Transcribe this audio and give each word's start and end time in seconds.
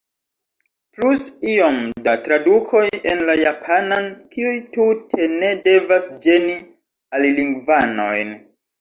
Plus 0.97 1.25
iom 1.51 1.77
da 2.07 2.15
tradukoj 2.29 2.81
en 3.13 3.23
la 3.29 3.37
japanan, 3.43 4.09
kiuj 4.35 4.57
tute 4.79 5.31
ne 5.37 5.55
devas 5.71 6.13
ĝeni 6.27 6.61
alilingvanojn. 7.17 8.39